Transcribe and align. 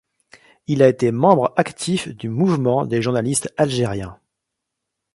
Il 0.65 0.81
a 0.81 0.87
été 0.87 1.11
membre 1.11 1.53
actif 1.57 2.07
du 2.07 2.27
Mouvement 2.27 2.87
des 2.87 3.03
Journalistes 3.03 3.53
Algériens. 3.55 4.19